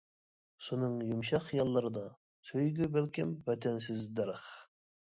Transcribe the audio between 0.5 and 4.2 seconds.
سۇنىڭ يۇمشاق خىياللىرىدا، سۆيگۈ بەلكىم ۋەتەنسىز